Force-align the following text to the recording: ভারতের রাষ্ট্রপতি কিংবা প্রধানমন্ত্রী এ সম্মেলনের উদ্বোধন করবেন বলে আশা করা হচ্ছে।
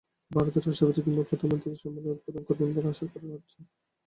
ভারতের 0.31 0.63
রাষ্ট্রপতি 0.65 0.99
কিংবা 1.05 1.23
প্রধানমন্ত্রী 1.29 1.69
এ 1.69 1.81
সম্মেলনের 1.81 2.15
উদ্বোধন 2.17 2.43
করবেন 2.47 2.69
বলে 2.75 2.89
আশা 2.91 3.05
করা 3.11 3.27
হচ্ছে। 3.33 3.57